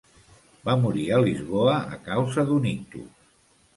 [0.69, 3.33] Va morir a Lisboa a causa d'un ictus.